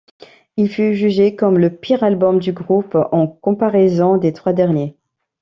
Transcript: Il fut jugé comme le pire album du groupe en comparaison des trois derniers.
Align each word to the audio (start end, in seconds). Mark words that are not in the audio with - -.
Il 0.57 0.67
fut 0.67 0.95
jugé 0.95 1.35
comme 1.35 1.59
le 1.59 1.69
pire 1.77 2.03
album 2.03 2.39
du 2.39 2.53
groupe 2.53 2.95
en 3.11 3.27
comparaison 3.27 4.17
des 4.17 4.33
trois 4.33 4.51
derniers. 4.51 4.97